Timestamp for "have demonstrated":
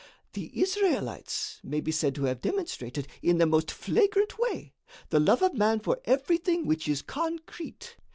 2.23-3.07